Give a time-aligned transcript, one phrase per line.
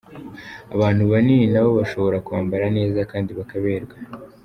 [0.75, 3.95] Abantu banini nabo bashobora kwambara neza kandi bakaberwa.